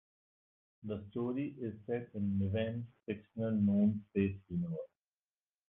[0.81, 4.89] The story is set in Niven's fictional "Known Space" universe.